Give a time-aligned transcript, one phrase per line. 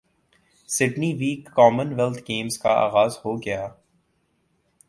[0.69, 3.67] Sydney ویں Commonwealth Games کا اغاز ہو گیا